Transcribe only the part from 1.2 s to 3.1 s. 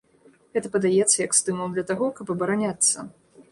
як стымул для таго, каб абараняцца.